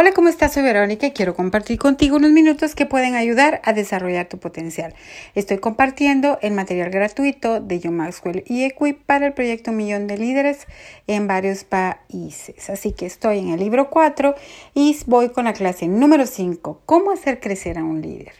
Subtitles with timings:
[0.00, 0.52] Hola, ¿cómo estás?
[0.52, 4.94] Soy Verónica y quiero compartir contigo unos minutos que pueden ayudar a desarrollar tu potencial.
[5.34, 10.16] Estoy compartiendo el material gratuito de John Maxwell y Equip para el proyecto Millón de
[10.16, 10.68] Líderes
[11.08, 12.70] en varios países.
[12.70, 14.36] Así que estoy en el libro 4
[14.72, 18.34] y voy con la clase número 5, ¿Cómo hacer crecer a un líder?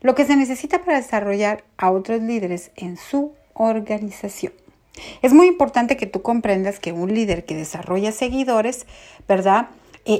[0.00, 4.54] Lo que se necesita para desarrollar a otros líderes en su organización.
[5.20, 8.86] Es muy importante que tú comprendas que un líder que desarrolla seguidores,
[9.28, 9.68] ¿verdad?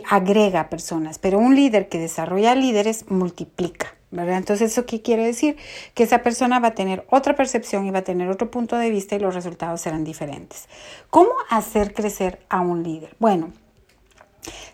[0.08, 3.96] Agrega personas, pero un líder que desarrolla líderes multiplica.
[4.10, 4.38] ¿verdad?
[4.38, 5.56] Entonces, ¿eso qué quiere decir?
[5.94, 8.90] Que esa persona va a tener otra percepción y va a tener otro punto de
[8.90, 10.68] vista y los resultados serán diferentes.
[11.10, 13.14] ¿Cómo hacer crecer a un líder?
[13.18, 13.52] Bueno,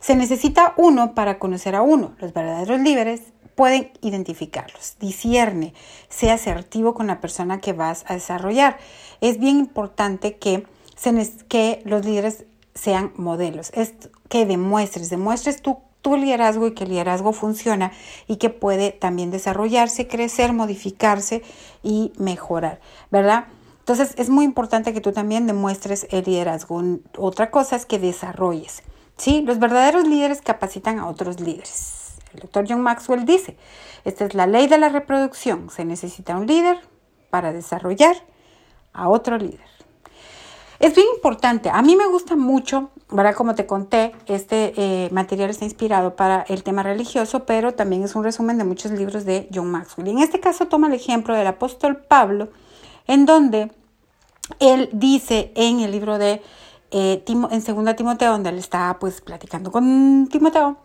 [0.01, 2.15] se necesita uno para conocer a uno.
[2.19, 3.23] Los verdaderos líderes
[3.55, 4.97] pueden identificarlos.
[5.01, 5.75] Discierne,
[6.09, 8.79] sea asertivo con la persona que vas a desarrollar.
[9.21, 10.67] Es bien importante que,
[10.97, 11.13] se,
[11.49, 12.45] que los líderes
[12.75, 13.95] sean modelos, es
[14.29, 17.93] que demuestres, demuestres tu, tu liderazgo y que el liderazgo funciona
[18.27, 21.43] y que puede también desarrollarse, crecer, modificarse
[21.83, 23.47] y mejorar, ¿verdad?
[23.81, 26.81] Entonces es muy importante que tú también demuestres el liderazgo.
[27.19, 28.85] Otra cosa es que desarrolles.
[29.17, 29.43] ¿sí?
[29.43, 32.15] Los verdaderos líderes capacitan a otros líderes.
[32.33, 33.57] El doctor John Maxwell dice,
[34.05, 35.69] esta es la ley de la reproducción.
[35.69, 36.79] Se necesita un líder
[37.31, 38.17] para desarrollar
[38.93, 39.61] a otro líder.
[40.83, 41.71] Es bien importante.
[41.71, 43.37] A mí me gusta mucho, ¿verdad?
[43.37, 48.17] Como te conté, este eh, material está inspirado para el tema religioso, pero también es
[48.17, 50.09] un resumen de muchos libros de John Maxwell.
[50.09, 52.49] Y en este caso toma el ejemplo del apóstol Pablo,
[53.07, 53.71] en donde
[54.59, 56.43] él dice en el libro de
[56.91, 60.79] eh, en segunda Timoteo, donde él está pues platicando con Timoteo,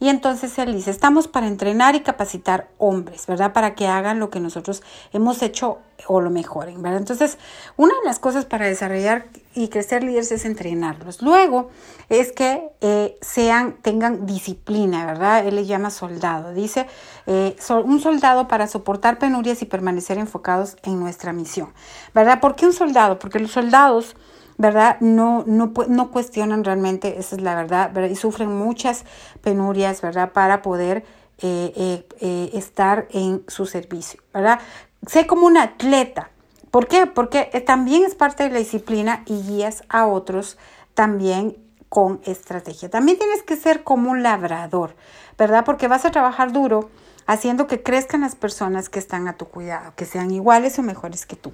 [0.00, 3.52] y entonces él dice, estamos para entrenar y capacitar hombres, ¿verdad?
[3.52, 7.00] Para que hagan lo que nosotros hemos hecho o lo mejoren, ¿verdad?
[7.00, 7.38] Entonces,
[7.76, 11.22] una de las cosas para desarrollar y crecer líderes es entrenarlos.
[11.22, 11.70] Luego
[12.08, 15.46] es que eh, sean, tengan disciplina, ¿verdad?
[15.46, 16.52] Él le llama soldado.
[16.52, 16.86] Dice,
[17.26, 21.72] eh, un soldado para soportar penurias y permanecer enfocados en nuestra misión,
[22.14, 22.40] ¿verdad?
[22.40, 23.18] ¿Por qué un soldado?
[23.18, 24.16] Porque los soldados
[24.56, 24.98] ¿verdad?
[25.00, 28.10] No, no, no cuestionan realmente, esa es la verdad, ¿verdad?
[28.10, 29.04] Y sufren muchas
[29.42, 30.32] penurias, ¿verdad?
[30.32, 31.04] Para poder
[31.38, 34.60] eh, eh, eh, estar en su servicio, ¿verdad?
[35.06, 36.30] Sé como un atleta.
[36.70, 37.06] ¿Por qué?
[37.06, 40.58] Porque también es parte de la disciplina y guías a otros
[40.94, 41.56] también
[41.88, 42.90] con estrategia.
[42.90, 44.96] También tienes que ser como un labrador,
[45.38, 45.64] ¿verdad?
[45.64, 46.90] Porque vas a trabajar duro
[47.26, 51.26] haciendo que crezcan las personas que están a tu cuidado, que sean iguales o mejores
[51.26, 51.52] que tú.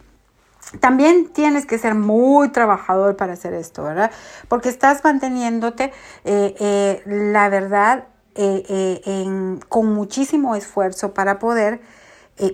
[0.79, 4.11] También tienes que ser muy trabajador para hacer esto, ¿verdad?
[4.49, 5.93] Porque estás manteniéndote,
[6.25, 8.07] eh, eh, la verdad,
[8.37, 11.81] eh, con muchísimo esfuerzo para poder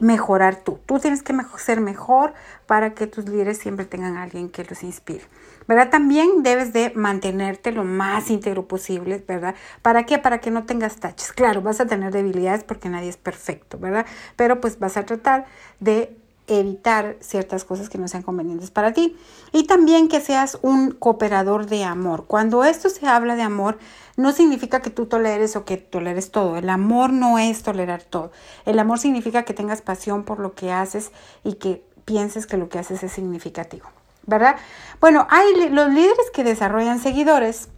[0.00, 0.80] mejorar tú.
[0.84, 2.32] Tú tienes que ser mejor
[2.66, 5.22] para que tus líderes siempre tengan a alguien que los inspire.
[5.68, 5.90] ¿Verdad?
[5.90, 9.54] También debes de mantenerte lo más íntegro posible, ¿verdad?
[9.82, 10.18] ¿Para qué?
[10.18, 11.32] Para que no tengas taches.
[11.32, 14.06] Claro, vas a tener debilidades porque nadie es perfecto, ¿verdad?
[14.34, 15.44] Pero pues vas a tratar
[15.78, 16.16] de
[16.46, 19.16] evitar ciertas cosas que no sean convenientes para ti.
[19.52, 22.24] Y también que seas un cooperador de amor.
[22.26, 23.78] Cuando esto se habla de amor,
[24.16, 26.56] no significa que tú toleres o que toleres todo.
[26.56, 28.32] El amor no es tolerar todo.
[28.64, 31.12] El amor significa que tengas pasión por lo que haces
[31.44, 33.86] y que pienses que lo que haces es significativo.
[34.26, 34.56] ¿Verdad?
[35.00, 37.68] Bueno, hay los líderes que desarrollan seguidores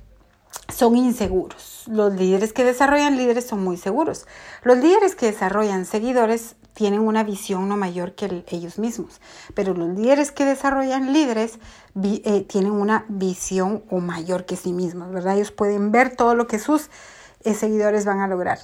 [0.68, 1.84] son inseguros.
[1.86, 4.26] Los líderes que desarrollan líderes son muy seguros.
[4.62, 9.20] Los líderes que desarrollan seguidores tienen una visión no mayor que ellos mismos,
[9.52, 11.58] pero los líderes que desarrollan líderes
[12.00, 15.34] eh, tienen una visión o mayor que sí mismos, ¿verdad?
[15.34, 16.88] Ellos pueden ver todo lo que sus
[17.42, 18.60] eh, seguidores van a lograr.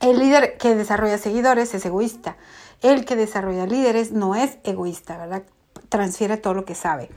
[0.00, 2.36] El líder que desarrolla seguidores es egoísta.
[2.80, 5.44] El que desarrolla líderes no es egoísta, ¿verdad?
[5.90, 7.08] Transfiere todo lo que sabe.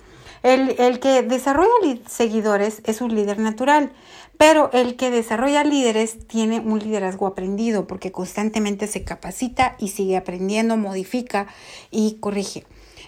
[0.46, 3.92] El, que desarrolla seguidores es un líder natural,
[4.38, 10.18] pero el que desarrolla líderes tiene un liderazgo aprendido porque constantemente se capacita y sigue
[10.18, 11.48] aprendiendo, modifica
[11.90, 12.64] y corrige.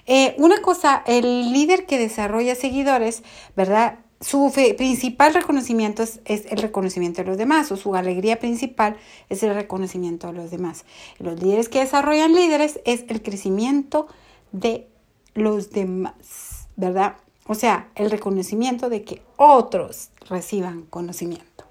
[0.08, 3.22] Eh, una cosa, el líder que desarrolla seguidores,
[3.56, 4.00] ¿verdad?
[4.20, 8.98] Su principal reconocimiento es, el reconocimiento de los demás, o su alegría principal
[9.30, 10.86] es el reconocimiento de los demás.
[11.20, 14.08] Los líderes que desarrollan líderes es el crecimiento
[14.52, 14.88] de
[15.36, 17.18] los demás, ¿verdad?
[17.48, 21.66] O sea, el reconocimiento de que otros reciban conocimiento.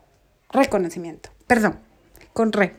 [0.50, 1.31] Reconocimiento.
[1.46, 1.78] Perdón,
[2.32, 2.76] con re.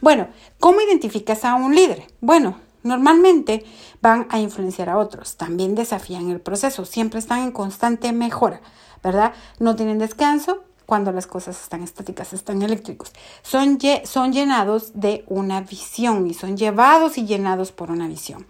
[0.00, 0.28] Bueno,
[0.60, 2.06] ¿cómo identificas a un líder?
[2.20, 3.64] Bueno, normalmente
[4.00, 8.60] van a influenciar a otros, también desafían el proceso, siempre están en constante mejora,
[9.02, 9.32] ¿verdad?
[9.58, 13.12] No tienen descanso cuando las cosas están estáticas, están eléctricos.
[13.42, 18.46] Son, son llenados de una visión y son llevados y llenados por una visión.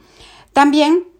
[0.52, 1.13] También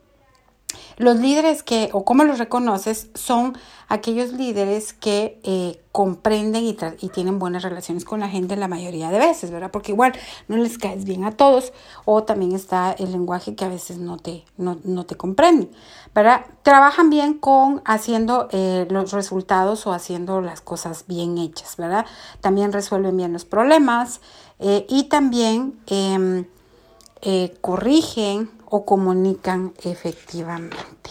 [0.97, 3.57] los líderes que, o cómo los reconoces, son
[3.89, 9.11] aquellos líderes que eh, comprenden y, y, tienen buenas relaciones con la gente la mayoría
[9.11, 9.71] de veces, ¿verdad?
[9.71, 10.13] Porque igual
[10.49, 11.73] no les caes bien a todos
[12.05, 15.71] o también está el lenguaje que a veces no te, no, no te comprenden,
[16.15, 16.47] ¿verdad?
[16.63, 22.07] Trabajan bien con haciendo eh, los resultados o haciendo las cosas bien hechas, ¿verdad?
[22.41, 24.21] También resuelven bien los problemas
[24.59, 26.47] eh, y también em,
[27.61, 31.11] corrigen o comunican efectivamente.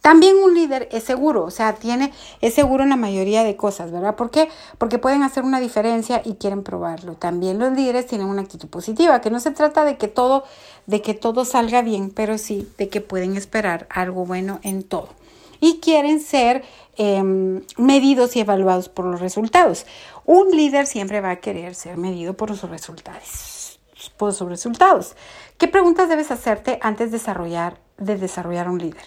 [0.00, 3.90] También un líder es seguro, o sea, tiene, es seguro en la mayoría de cosas,
[3.90, 4.14] ¿verdad?
[4.14, 4.48] ¿Por qué?
[4.78, 7.14] Porque pueden hacer una diferencia y quieren probarlo.
[7.14, 10.44] También los líderes tienen una actitud positiva, que no se trata de que todo,
[10.86, 15.08] de que todo salga bien, pero sí de que pueden esperar algo bueno en todo.
[15.58, 16.62] Y quieren ser
[16.96, 19.86] em, medidos y evaluados por los resultados.
[20.24, 23.80] Un líder siempre va a querer ser medido por sus resultados.
[24.16, 25.16] Por sus resultados.
[25.58, 29.04] ¿Qué preguntas debes hacerte antes de desarrollar, de desarrollar un líder?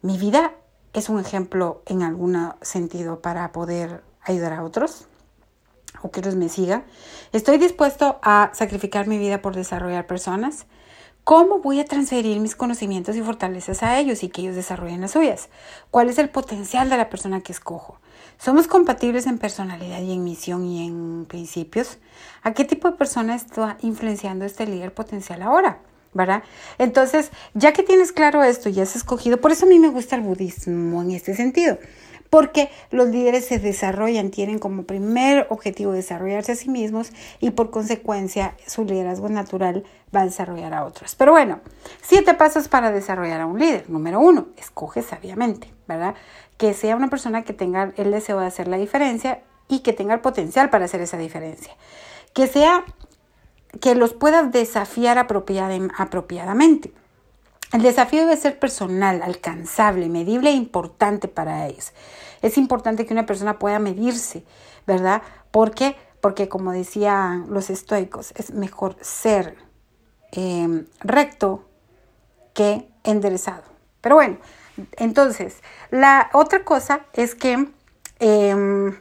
[0.00, 0.54] ¿Mi vida
[0.92, 5.06] es un ejemplo en algún sentido para poder ayudar a otros?
[6.02, 6.84] ¿O que otros me sigan?
[7.30, 10.66] ¿Estoy dispuesto a sacrificar mi vida por desarrollar personas?
[11.22, 15.12] ¿Cómo voy a transferir mis conocimientos y fortalezas a ellos y que ellos desarrollen las
[15.12, 15.48] suyas?
[15.92, 18.00] ¿Cuál es el potencial de la persona que escojo?
[18.38, 21.98] ¿Somos compatibles en personalidad y en misión y en principios?
[22.42, 25.80] ¿A qué tipo de persona está influenciando este líder potencial ahora?
[26.14, 26.42] ¿verdad?
[26.78, 30.16] Entonces, ya que tienes claro esto y has escogido, por eso a mí me gusta
[30.16, 31.78] el budismo en este sentido,
[32.32, 37.70] porque los líderes se desarrollan, tienen como primer objetivo desarrollarse a sí mismos y por
[37.70, 39.84] consecuencia su liderazgo natural
[40.16, 41.14] va a desarrollar a otros.
[41.14, 41.60] Pero bueno,
[42.00, 43.90] siete pasos para desarrollar a un líder.
[43.90, 46.14] Número uno, escoge sabiamente, ¿verdad?
[46.56, 50.14] Que sea una persona que tenga el deseo de hacer la diferencia y que tenga
[50.14, 51.76] el potencial para hacer esa diferencia.
[52.32, 52.86] Que sea
[53.82, 56.94] que los puedas desafiar apropiadamente.
[57.72, 61.92] El desafío debe ser personal, alcanzable, medible e importante para ellos.
[62.42, 64.44] Es importante que una persona pueda medirse,
[64.86, 65.22] ¿verdad?
[65.50, 65.96] ¿Por qué?
[66.20, 69.56] Porque como decían los estoicos, es mejor ser
[70.32, 71.64] em, recto
[72.52, 73.64] que enderezado.
[74.02, 74.36] Pero bueno,
[74.98, 77.68] entonces, la otra cosa es que
[78.18, 78.98] em,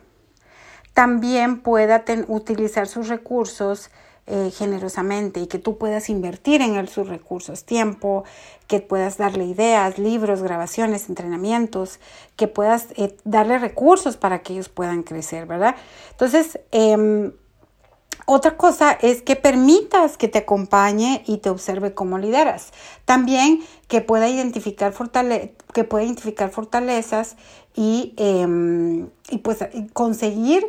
[0.94, 3.90] también pueda utilizar sus recursos
[4.28, 8.24] eh, generosamente y que tú puedas invertir en él sus recursos, tiempo,
[8.68, 12.00] que puedas darle ideas, libros, grabaciones, entrenamientos,
[12.36, 15.76] que puedas eh, darle recursos para que ellos puedan crecer, ¿verdad?
[16.12, 17.34] Entonces, em,
[18.28, 22.72] otra cosa es que permitas que te acompañe y te observe cómo lideras.
[23.06, 24.94] También que pueda identificar,
[25.74, 27.38] que pueda identificar fortalezas
[27.76, 30.66] y, em, y pues conseguir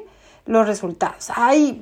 [0.46, 1.30] los resultados.
[1.36, 1.80] Ay,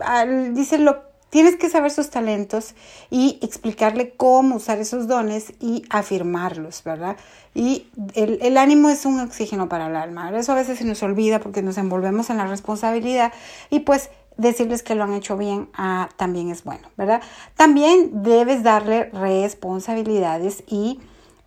[0.53, 2.75] dice lo Tienes que saber sus talentos
[3.09, 7.17] y explicarle cómo usar esos dones y afirmarlos, ¿verdad?
[7.55, 10.37] Y el, ánimo es un oxígeno para el alma.
[10.37, 13.33] Eso a veces se nos olvida porque nos envolvemos en la responsabilidad
[13.71, 17.23] y pues decirles que lo han hecho bien ah, también es bueno, ¿verdad?
[17.57, 21.01] También debes darle responsabilidades y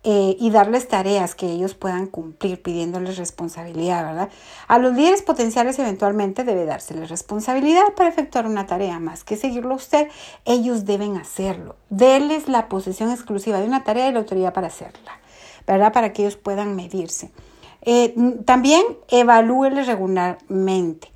[0.06, 4.28] eh, y darles tareas que ellos puedan cumplir pidiéndoles responsabilidad, ¿verdad?
[4.68, 9.74] A los líderes potenciales eventualmente debe dárseles responsabilidad para efectuar una tarea más que seguirlo
[9.74, 10.08] usted,
[10.44, 11.76] ellos deben hacerlo.
[11.88, 15.20] Deles la posesión exclusiva de una tarea y la autoridad para hacerla,
[15.66, 15.92] ¿verdad?
[15.94, 17.30] Para que ellos puedan medirse.
[17.80, 18.14] Eh,
[18.44, 21.13] también evalúeles regularmente.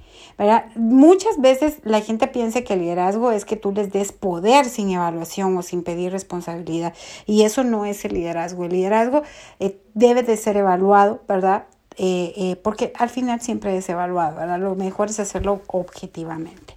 [0.76, 4.90] Muchas veces la gente piensa que el liderazgo es que tú les des poder sin
[4.90, 6.94] evaluación o sin pedir responsabilidad
[7.26, 8.64] y eso no es el liderazgo.
[8.64, 9.22] El liderazgo
[9.60, 11.64] eh, debe de ser evaluado, ¿verdad?
[12.00, 14.60] Eh, eh, porque al final siempre es evaluado, ¿verdad?
[14.60, 16.76] Lo mejor es hacerlo objetivamente.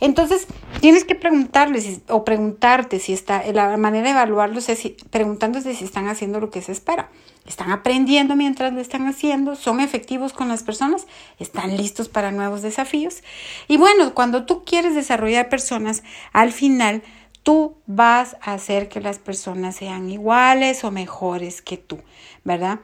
[0.00, 0.46] Entonces,
[0.80, 6.08] tienes que preguntarles o preguntarte si está, la manera de evaluarlos es preguntándose si están
[6.08, 7.10] haciendo lo que se espera.
[7.46, 9.56] ¿Están aprendiendo mientras lo están haciendo?
[9.56, 11.06] ¿Son efectivos con las personas?
[11.38, 13.22] ¿Están listos para nuevos desafíos?
[13.68, 16.02] Y bueno, cuando tú quieres desarrollar personas,
[16.32, 17.02] al final
[17.42, 21.98] tú vas a hacer que las personas sean iguales o mejores que tú,
[22.44, 22.80] ¿verdad?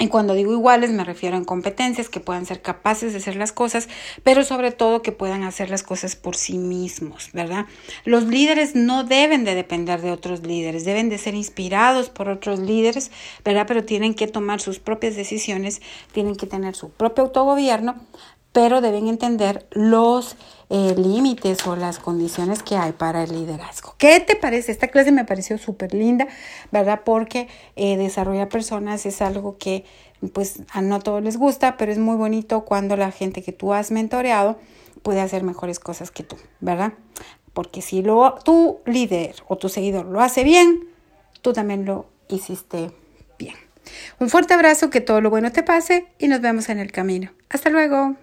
[0.00, 3.50] Y cuando digo iguales me refiero en competencias, que puedan ser capaces de hacer las
[3.50, 3.88] cosas,
[4.22, 7.66] pero sobre todo que puedan hacer las cosas por sí mismos, ¿verdad?
[8.04, 12.60] Los líderes no deben de depender de otros líderes, deben de ser inspirados por otros
[12.60, 13.10] líderes,
[13.44, 13.66] ¿verdad?
[13.66, 17.96] Pero tienen que tomar sus propias decisiones, tienen que tener su propio autogobierno,
[18.52, 20.36] pero deben entender los
[20.70, 23.94] eh, límites o las condiciones que hay para el liderazgo.
[23.98, 24.72] ¿Qué te parece?
[24.72, 26.26] Esta clase me pareció súper linda,
[26.70, 27.02] ¿verdad?
[27.04, 29.84] Porque eh, desarrollar personas es algo que
[30.32, 33.72] pues a no todos les gusta, pero es muy bonito cuando la gente que tú
[33.72, 34.58] has mentoreado
[35.02, 36.92] puede hacer mejores cosas que tú, ¿verdad?
[37.52, 40.88] Porque si lo, tu líder o tu seguidor lo hace bien,
[41.40, 42.90] tú también lo hiciste
[43.38, 43.54] bien.
[44.20, 47.30] Un fuerte abrazo, que todo lo bueno te pase y nos vemos en el camino.
[47.48, 48.16] Hasta luego.